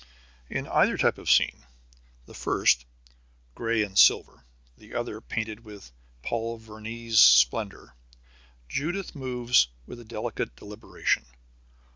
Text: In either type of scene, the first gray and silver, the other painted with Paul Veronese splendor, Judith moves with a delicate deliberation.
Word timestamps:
In 0.49 0.67
either 0.67 0.97
type 0.97 1.19
of 1.19 1.29
scene, 1.29 1.63
the 2.25 2.33
first 2.33 2.85
gray 3.53 3.83
and 3.83 3.95
silver, 3.95 4.47
the 4.75 4.95
other 4.95 5.21
painted 5.21 5.59
with 5.63 5.91
Paul 6.23 6.57
Veronese 6.57 7.19
splendor, 7.19 7.93
Judith 8.67 9.13
moves 9.15 9.67
with 9.85 9.99
a 9.99 10.03
delicate 10.03 10.55
deliberation. 10.55 11.27